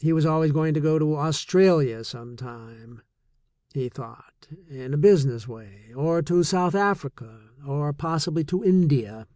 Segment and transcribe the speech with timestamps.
[0.00, 3.02] He was always going to Australia sometime,
[3.74, 9.26] he thought, in a business way, or to South Africa, or possibly to India.